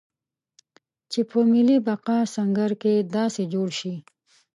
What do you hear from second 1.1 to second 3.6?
چې په ملي بقا سنګر کې داسې